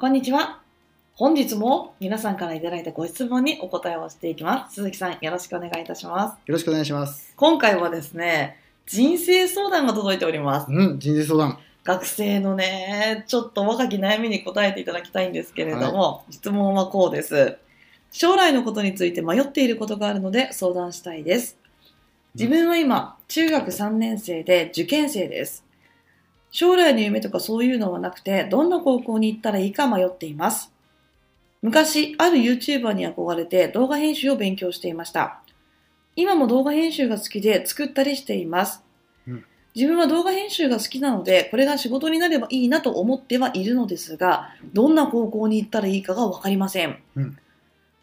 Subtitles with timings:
[0.00, 0.62] こんにちは。
[1.12, 4.76] 本日も皆さんからいただいたご質問にお答えをしていきます。
[4.76, 6.38] 鈴木さん、よろしくお願いいたします。
[6.46, 7.34] よろしくお願いします。
[7.36, 10.72] 今回はですね、人生相談が届いております。
[10.72, 11.58] うん、人生相談。
[11.84, 17.58] 学生のね、ちょっと若き悩みに答えていただきたいんですけれども、質問はこうです。
[18.10, 21.58] 将来のことについて迷っていることがあるので相談したいです。
[22.34, 25.62] 自分は今、中学3年生で受験生です。
[26.50, 30.72] 将来の夢とかそういうのはなくて、どんな高校に行ったらいいか迷っています。
[31.62, 35.42] 昔、ある YouTuber に憧れて動画編集を勉強していました。
[36.16, 38.82] 今も動画編集が好きで作ったりしています。
[39.26, 47.00] うん自分は動画編集が好きなので、これが仕事になればいいなと思ってはいるのですが、どんな高校に行ったらいいかがわかりません。
[47.14, 47.38] うん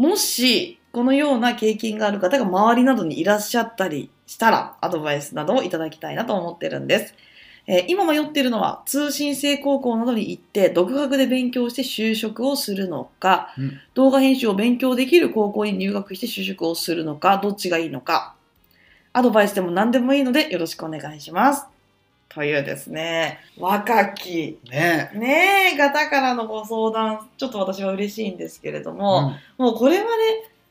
[0.00, 7.14] もし、このような経験がある方が周りなどにいらっしゃったりしたら、アドバイスなどをいただきたいなと思ってるんです。
[7.72, 13.80] えー今迷っているのは、通信制高校などに行って、独学で勉強して就職をするのか、うん。
[13.94, 18.34] 動画編集を勉強できる高校に入学して就職をするのか、どっちがいいのか、
[19.12, 21.66] アドバイスでも何でもいいのでよろしくお願いします。
[22.28, 25.12] というですね、若き、ね。
[25.14, 28.94] ねえ、方からのご相談、ちょっと私は嬉しいんですけれどえ。
[28.94, 30.10] も、もうこれはね、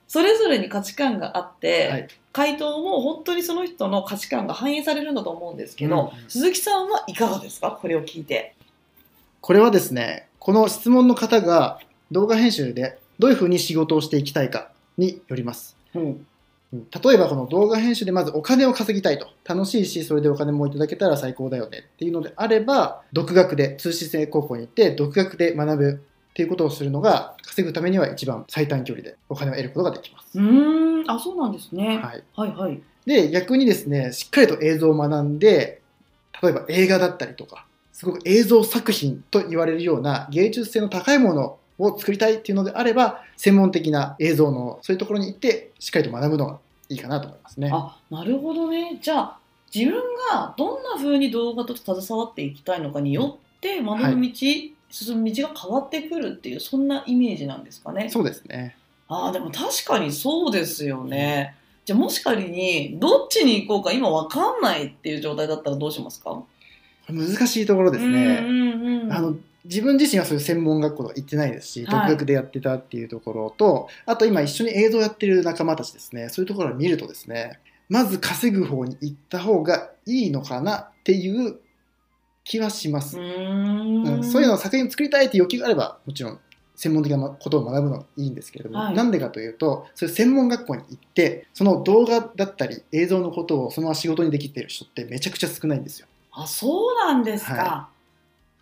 [0.10, 7.72] それぞれに価値観があって、はい回答も本当にその人の価値観が反映されるんだと思うんですけど、うん鈴木さんはいかがですか？
[7.82, 8.56] これを聞いて。
[9.42, 11.80] これはですね、この質問の方が
[12.12, 15.76] 動画編集でどういうふうに仕事をしていきたいかによります。
[15.96, 16.02] うん。
[16.02, 16.26] うん
[16.72, 19.28] 例えばこの動画編集でまずお金を稼ぎたいと。
[19.44, 26.04] 楽しいし、それでお金もいただけたら最高だよねっていうのであれば、独学で、通信制高校に行って独学で学ぶ
[26.40, 30.40] っていうことをするのが、稼ぐためには一番最短距離でお金を得ることができます。
[30.40, 31.98] うーん、あ、そうなんですね。
[31.98, 32.24] はい。
[32.34, 32.82] はい、はい。
[33.06, 35.82] で、逆にですね、しっかりと映像を学んで、
[36.42, 47.70] 例えば映画だったりとか、すごく映像作品と言われるような芸術性の高いものを作りたいっていうのであれば、専門的な映像のそういうところに行って、しっかりと学ぶのがいいかなと思いますね。
[47.74, 48.98] あ、なるほどね。
[49.02, 49.40] じゃあ、
[49.76, 50.02] 自分
[50.32, 58.10] がどんな風に動画と携わっていきたいのかによって、学ぶ道、進む道が変わってくるっていう、そんなイメージなんですかね。
[58.10, 58.76] そうですね。
[59.08, 61.56] ああ、でも確かにそうですよね。
[61.86, 66.44] じゃあもし仮に、どっちに行こうか今わかんないっていう状態だったらどうしますか？
[67.08, 68.40] 難しいところですね。
[68.44, 69.14] うんうんうん。
[69.14, 69.36] あの
[69.66, 81.60] 自分自身はそういう専門学校とか行ってないですし、はい独学でやってたっていうところと、あと今一緒に映像やってる仲間たちですね、そういうところを見るとですね、まず稼ぐ方に行った方がいいのかなっていう
[82.50, 83.20] 気はします。
[83.20, 83.26] うう
[84.20, 84.24] ん。
[84.24, 86.40] そういうのを作品を作りたいっていう欲求があれば、もちろん
[86.76, 96.08] 専門的なことを学ぶのがいいんですけれども、はいなんでかというと、そういう専門学校に行って、その動画だったり映像のことをそのまま仕事にできている人ってめちゃくちゃ少ないんですよ。
[96.32, 97.54] あ、そうなんですか。
[97.54, 97.90] は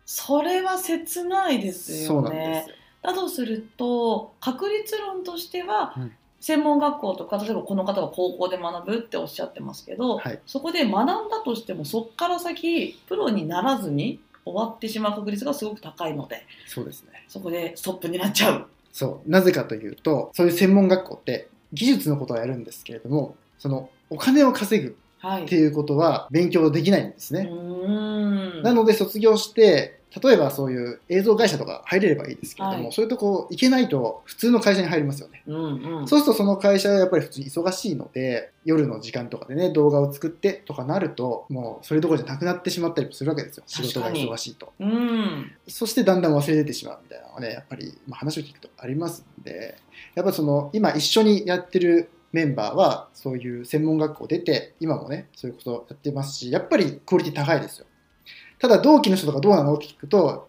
[0.05, 2.63] それは切ないですそうなんよねで。
[2.63, 2.75] すよ。
[3.03, 6.11] だとすると確率論としては、うん
[6.47, 17.25] 専門学校とか例えばこの方が高校で学ぶっておっしゃってますけど、はいそこで学んだとしてもそこから先プロにならずに終わってしまう確率がすごく高いのでそうですね。
[17.27, 18.65] そこでストップになっちゃう。
[18.93, 19.29] そう。
[19.29, 27.49] なぜかというと、そういう専門学校って技術のことはやるんですけれども、そのお金を稼ぐはい、っていうことは勉強できないんですうね。
[27.49, 35.43] ーんなので卒業して、例えばそういう映像会社とか入れればいいですけれども、はいそういうとこ行けないと普通の会社に入りますよね。
[35.45, 43.63] うんうん、そうするとその会社はやっぱり普通に忙しいので、夜の時間とかでね、動画を作ってとかなると、もうそれどころじゃなくなってしまったりもするわけですよ。
[43.67, 44.73] 仕事が忙しいと。
[44.79, 49.77] うんそしてだんだん忘れてしまうみたいなのがね、やっぱり、まあ、話を聞くとありますんで、
[50.15, 57.85] やっぱその今一緒にやってるメンバーはそういう専門学校出て、今もね、そういうことをやってますし、やっぱりクオリティ高いですよ。
[58.59, 60.47] ただ同期の人とかどうなのって聞くと、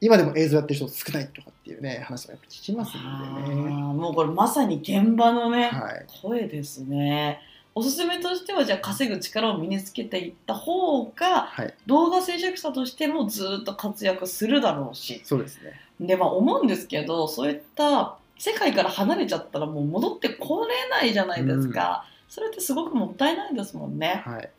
[0.00, 3.62] 今でも映像やってる人少ないとかっていうね、話がやっぱ聞きますんあでね。
[3.62, 6.06] ーもうこれまさに現場のね、はい。
[6.22, 7.40] 声ですね。
[7.74, 11.74] おすすめとしてはじゃあ稼ぐ力を身につけていった方がはい。
[11.86, 15.80] 動画制作者としてもずっと活躍するだろうしそうですね。
[16.00, 24.50] でまあ思うんですけどそういった世界から離れちゃったらもう戻ってこれないじゃないですか、それってすごくもったいないですもんねはい。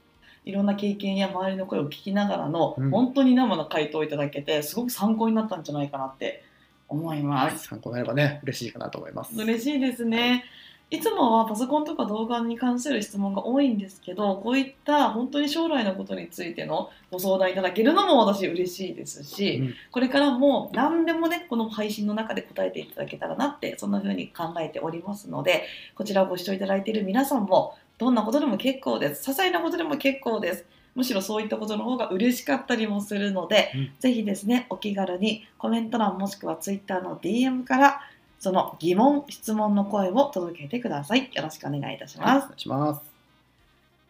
[0.45, 6.43] いろんな経験や周りの声を聞きながらの、うん本当に生の回答をいただけてすごく参考になったんじゃないかなって
[6.87, 9.35] 思います参考になればね、嬉しいかなと思います。
[9.35, 10.45] 嬉しいですね。
[10.91, 25.63] いつもはパソコンとか動画に関する質問が多いんですけど、こういった本当に将来のことについてのご相談いただけるのも私嬉しいですし、うんこれからも何でもね、この配信の中で答えていただけたらなって、そんな風に考えておりますので、
[25.95, 29.29] こちらをご視聴いただいている皆さんも、どんなことでも結構です。
[29.29, 30.65] 些細なことでも結構です。
[30.95, 38.01] むしろそういったことの方が嬉しかったりもするので、うんぜひですねお気軽にコメント欄もしくは Twitter の DM から
[38.39, 43.01] その疑問質問の声を届けてくださいよろしくお願いいたします、お願いします。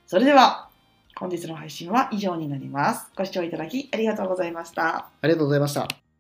[0.08, 0.70] それでは
[1.18, 6.11] 本日の配信は以上になりますご視聴いただきありがとうございましたありがとうございました。